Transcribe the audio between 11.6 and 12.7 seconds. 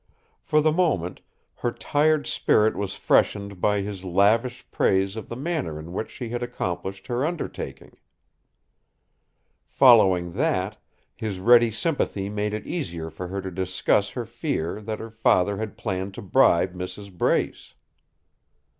sympathy made it